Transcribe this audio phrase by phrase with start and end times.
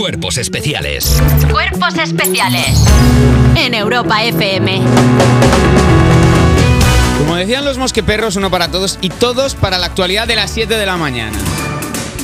[0.00, 1.22] Cuerpos especiales.
[1.52, 2.86] Cuerpos especiales
[3.54, 4.80] en Europa FM.
[7.18, 10.74] Como decían los mosqueperros, uno para todos y todos para la actualidad de las 7
[10.74, 11.36] de la mañana.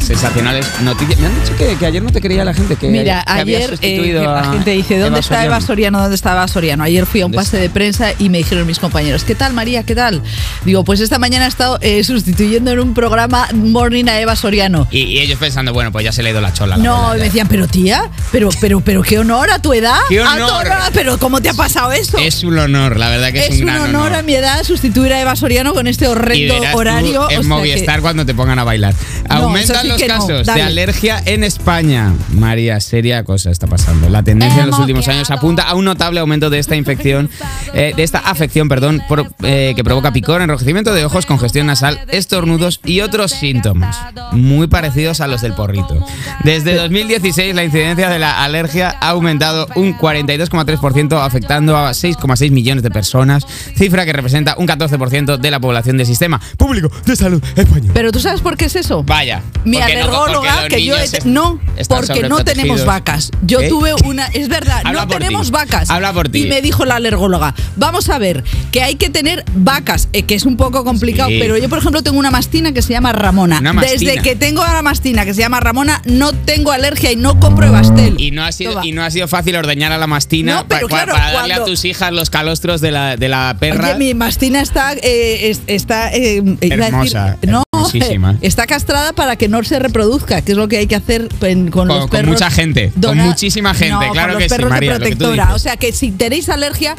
[0.00, 1.18] Sensacionales noticias.
[1.20, 2.76] Me han dicho que, que ayer no te creía la gente.
[2.76, 5.60] Que, Mira, que había ayer eh, sustituido la a gente dice, ¿dónde Eva está Eva
[5.60, 6.00] Soriano?
[6.00, 6.82] ¿Dónde está Eva Soriano?
[6.84, 9.52] Ayer fui a un ¿Dónde pase de prensa y me dijeron mis compañeros, ¿qué tal
[9.52, 9.82] María?
[9.84, 10.22] ¿Qué tal?
[10.64, 14.88] Digo, pues esta mañana he estado eh, sustituyendo en un programa Morning a Eva Soriano.
[14.90, 16.76] Y, y ellos pensando, bueno, pues ya se le ha ido la chola.
[16.76, 19.98] la No, y me decían, pero tía, pero, pero, pero qué honor a tu edad.
[20.08, 20.66] ¡Qué A tu honor!
[20.92, 22.18] pero ¿cómo te ha pasado eso?
[22.18, 24.64] Es un honor, la verdad que es, Es un un gran honor, a mi edad
[24.64, 27.30] sustituir a Eva Soriano con este horrendo horario.
[27.30, 28.94] en o sea Movistar que- cuando te pongan a bailar.
[29.28, 30.14] No, Aumentan sí los que no.
[30.14, 32.12] casos de alergia en España.
[32.32, 34.08] María, seria cosa está pasando.
[34.08, 37.28] La tendencia en los últimos años apunta a un notable aumento de esta infección,
[37.74, 42.00] eh, de esta afección, perdón, por- eh, que provoca picor, enrojecimiento de ojos, congestión nasal,
[42.08, 43.98] estornudos y otros síntomas
[44.32, 46.04] muy parecidos a los del porrito.
[46.44, 52.82] Desde 2016 la incidencia de la alergia ha aumentado un 42,3% afectando a 6,6 millones
[52.82, 53.46] de personas,
[53.76, 57.90] cifra que representa un 14% de la población del sistema público de salud español.
[57.94, 59.02] Pero tú sabes por qué es eso.
[59.02, 59.42] Vaya.
[59.64, 63.30] Mi porque no- que yo he no, porque no tenemos vacas.
[63.42, 65.52] Yo tuve una, es verdad, Habla no tenemos ti.
[65.52, 65.90] vacas.
[65.90, 66.44] Habla por ti.
[66.44, 70.34] Y me dijo la alergóloga, vamos a ver, que hay que tener vacas, eh, que
[70.34, 71.38] es un poco complicado, Sí.
[71.40, 73.60] pero yo por ejemplo tengo una mastina que se llama Ramona.
[73.80, 77.66] Desde que tengo una mastina que se llama Ramona, no tengo alergia y no compro
[77.66, 78.14] Evastel.
[78.20, 78.86] Y no ha sido Toma.
[78.86, 81.32] y no ha sido fácil ordeñar a la mastina No, pero pa- pa- claro, para
[81.32, 83.88] darle a tus hijas los calostros de la, de la perra.
[83.90, 88.36] Oye, mi mastina está, eh, es- está eh, a Hermosa, decir- no, hermosísima.
[88.40, 91.70] está castrada para que no se reproduzca, que es lo que hay que hacer en-
[91.70, 92.32] con, Con- los con perros.
[92.32, 94.98] mucha gente, con Dona- muchísima gente, No, claro con que los sí, perros María, de
[94.98, 95.54] lo que protectora.
[95.54, 96.94] O sea que si tenéis alergia,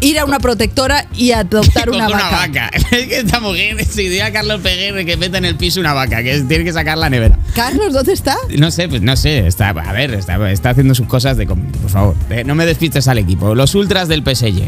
[0.00, 2.70] ir a una protectora y adoptar Coge una vaca.
[2.92, 5.92] Es que esta mujer se idea a Carlos Peguer que meta en el piso una
[5.92, 7.38] vaca, que tiene que sacar la nevera.
[7.54, 8.36] Carlos, ¿dónde está?
[8.56, 11.58] No sé, pues no sé, está, a ver, está, está haciendo sus cosas de por
[11.90, 13.54] favor, eh, no me despistes al equipo.
[13.54, 14.62] Los ultras del PSG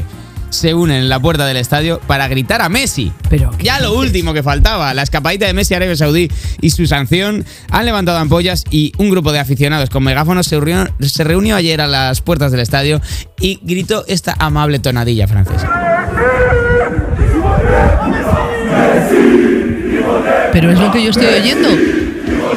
[0.51, 3.13] se unen en la puerta del estadio para gritar a Messi.
[3.29, 4.07] Pero, ¿qué ya lo dices?
[4.07, 6.31] último que faltaba, la escapadita de Messi a Arabia Saudí
[6.61, 10.93] y su sanción han levantado ampollas y un grupo de aficionados con megáfonos se reunió,
[11.01, 13.01] se reunió ayer a las puertas del estadio
[13.41, 15.69] y gritó esta amable tonadilla francesa.
[20.53, 22.00] Pero es lo que yo estoy oyendo.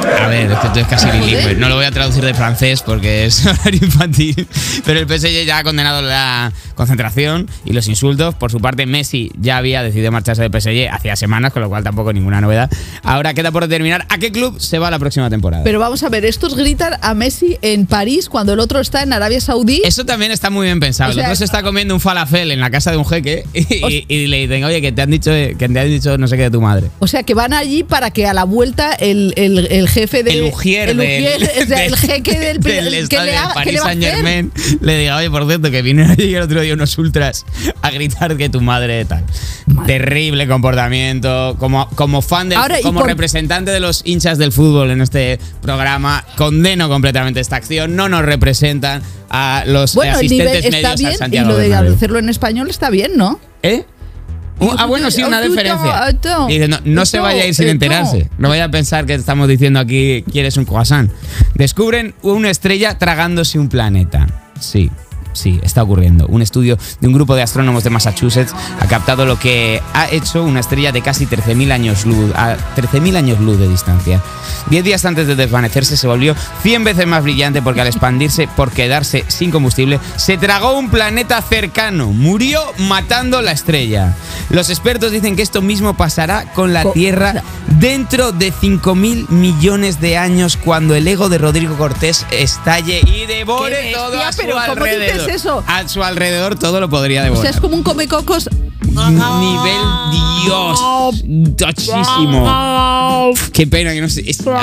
[0.06, 1.56] A ver, es que tú es casi bilingüe.
[1.56, 4.48] No lo voy a traducir de francés porque es horario infantil.
[4.86, 8.36] Pero el PSG ya ha condenado la concentración y los insultos.
[8.36, 11.84] Por su parte, Messi ya había decidido marcharse del PSG hacía semanas, con lo cual
[11.84, 12.70] tampoco ninguna novedad.
[13.04, 15.64] Ahora queda por determinar a qué club se va la próxima temporada.
[15.64, 19.14] Pero vamos a ver, estos gritan a Messi en París cuando el otro está en
[19.14, 19.82] Arabia Saudí.
[19.86, 21.12] eso también está muy bien pensado.
[21.12, 23.46] O sea, el otro se está comiendo un falafel en la casa de un jeque
[23.54, 26.36] y, y le dicen, oye, que te han dicho que te han dicho no sé
[26.38, 26.90] qué de tu madre.
[27.00, 30.32] O sea, que van allí para que a la vuelta el, el- el jefe de.
[30.34, 32.60] el ujier el, del, ujier, o sea, el jeque del.
[32.60, 34.04] del ¿qué estadio le de ha- qué Paris le va a Saint?
[34.04, 37.46] Germain le diga, oye, por cierto, que vinieron allí el otro día unos ultras
[37.82, 39.24] a gritar que tu madre tal.
[39.68, 39.94] Madre.
[40.00, 41.56] Terrible comportamiento.
[41.60, 45.02] Como, como fan, del, Ahora, y como por- representante de los hinchas del fútbol en
[45.02, 47.96] este programa, condeno completamente esta acción.
[47.96, 51.56] No nos representan a los Bueno, el nivel asistentes está medios bien y Santiago lo
[51.58, 51.94] de Bernabéu.
[51.96, 53.40] hacerlo en español está bien, ¿no?
[53.64, 53.86] ¿Eh?
[54.78, 55.42] Ah, bueno, sí, una.
[55.42, 57.72] Dice, no, no se vaya a ir sin tú.
[57.72, 58.30] enterarse.
[58.38, 61.12] No vaya a pensar que estamos diciendo aquí, quieres un croissant.
[61.56, 64.28] Descubren una estrella tragándose un planeta.
[64.60, 64.90] Sí.
[65.34, 66.28] Sí, está ocurriendo.
[66.28, 70.44] Un estudio de un grupo de astrónomos de Massachusetts ha captado lo que ha hecho
[70.44, 74.22] una estrella de casi 13.000 años luz, a 13.000 años luz de distancia.
[74.70, 78.72] Diez días antes de desvanecerse se volvió 100 veces más brillante porque al expandirse por
[78.72, 84.16] quedarse sin combustible se tragó un planeta cercano, murió matando la estrella.
[84.50, 87.44] Los expertos dicen que esto mismo pasará con la Tierra
[87.88, 93.90] dentro de 5.000 millones de años cuando el ego de Rodrigo Cortés estalle y devore
[93.90, 94.28] ¡Qué todo bestia!
[94.30, 95.30] a su Pero ¿cómo dices alrededor.
[95.30, 95.64] eso?
[95.68, 97.42] A su alrededor todo lo podría O devorar.
[97.44, 98.50] sea, es como un comecocos.
[98.86, 99.82] Nivel
[100.46, 100.80] Dios.
[101.58, 103.34] Tochísimo.
[103.52, 104.24] Qué pena que no sé.
[104.30, 104.54] es- la,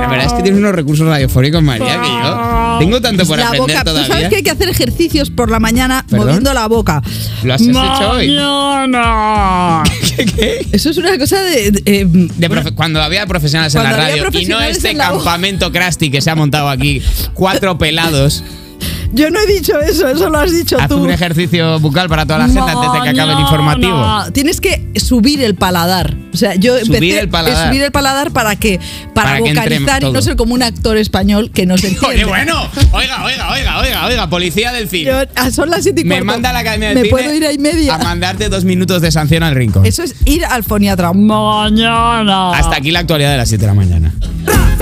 [0.00, 3.46] la verdad es que tienes unos recursos radiofónicos, María, que yo tengo tanto por la
[3.46, 3.84] aprender boca.
[3.84, 4.08] Tú todavía.
[4.08, 6.26] sabes que hay que hacer ejercicios por la mañana ¿Perdón?
[6.26, 7.02] moviendo la boca.
[7.44, 8.26] ¿Lo has hecho hoy?
[8.26, 9.87] ¿Qué,
[10.26, 10.66] qué?
[10.72, 11.70] Eso es una cosa de.
[11.70, 15.70] de, eh, De bueno, profe- cuando había profesionales en la radio y no este campamento
[15.72, 17.02] Krusty que se ha montado aquí,
[17.34, 18.42] cuatro pelados,
[19.12, 20.96] yo no he dicho eso, eso lo has dicho haz tú.
[20.98, 23.96] un ejercicio bucal para toda la gente antes de que acabe el informativo.
[23.98, 26.14] No, Tienes que subir el paladar.
[26.38, 27.68] Sea, yo Subir empecé el paladar.
[27.68, 28.78] subir el paladar para que
[29.14, 31.88] para, Para que entre vocalizar y no ser como un actor español que no se
[31.88, 32.16] entiende.
[32.16, 32.54] Oye, bueno,
[32.92, 35.10] oiga, oiga, oiga, oiga, oiga, policía del cine.
[35.10, 36.24] Yo- son las siete y Me cuarto.
[36.26, 37.94] manda a la academia del Me cine puedo ir a y media.
[37.96, 39.84] a mandarte dos minutos de sanción al rincón.
[39.84, 41.12] Eso es ir al foniatra.
[41.12, 42.52] Mañana.
[42.52, 44.14] Hasta aquí la actualidad de las 7 de la mañana.